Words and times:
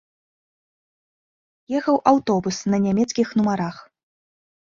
Ехаў 1.79 1.99
аўтобус 2.11 2.57
на 2.75 2.81
нямецкіх 2.85 3.27
нумарах. 3.41 3.75